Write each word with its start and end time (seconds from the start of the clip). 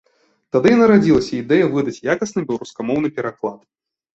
Тады 0.55 0.69
і 0.75 0.77
нарадзілася 0.79 1.33
ідэя 1.43 1.67
выдаць 1.75 2.03
якасны 2.15 2.45
беларускамоўны 2.49 3.07
пераклад. 3.19 3.57